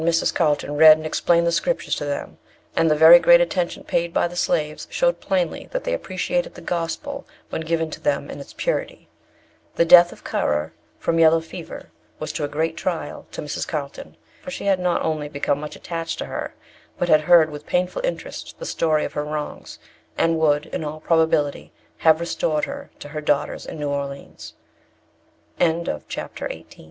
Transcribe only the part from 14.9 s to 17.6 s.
only become much attached to her, but had heard